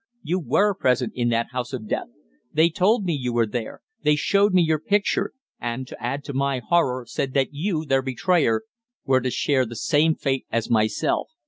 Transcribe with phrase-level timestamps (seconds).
[0.23, 2.07] You were present in that house of death.
[2.51, 6.33] They told me you were there they showed me your picture, and, to add to
[6.33, 8.63] my horror, said that you, their betrayer,
[9.05, 11.27] were to share the same fate as myself."